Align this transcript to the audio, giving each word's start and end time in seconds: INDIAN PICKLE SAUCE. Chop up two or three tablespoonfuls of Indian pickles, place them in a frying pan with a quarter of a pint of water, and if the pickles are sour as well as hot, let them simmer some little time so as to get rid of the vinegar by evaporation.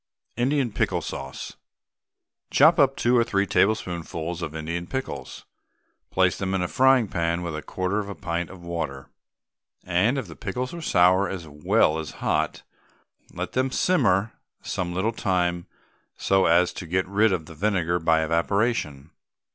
INDIAN 0.35 0.71
PICKLE 0.71 1.03
SAUCE. 1.03 1.57
Chop 2.49 2.79
up 2.79 2.95
two 2.95 3.15
or 3.15 3.23
three 3.23 3.45
tablespoonfuls 3.45 4.41
of 4.41 4.55
Indian 4.55 4.87
pickles, 4.87 5.45
place 6.09 6.39
them 6.39 6.55
in 6.55 6.63
a 6.63 6.67
frying 6.67 7.07
pan 7.07 7.43
with 7.43 7.55
a 7.55 7.61
quarter 7.61 7.99
of 7.99 8.09
a 8.09 8.15
pint 8.15 8.49
of 8.49 8.63
water, 8.63 9.11
and 9.83 10.17
if 10.17 10.25
the 10.25 10.35
pickles 10.35 10.73
are 10.73 10.81
sour 10.81 11.29
as 11.29 11.47
well 11.47 11.99
as 11.99 12.13
hot, 12.17 12.63
let 13.31 13.51
them 13.51 13.69
simmer 13.69 14.33
some 14.63 14.91
little 14.91 15.13
time 15.13 15.67
so 16.17 16.47
as 16.47 16.73
to 16.73 16.87
get 16.87 17.07
rid 17.07 17.31
of 17.31 17.45
the 17.45 17.53
vinegar 17.53 17.99
by 17.99 18.23
evaporation. 18.25 19.11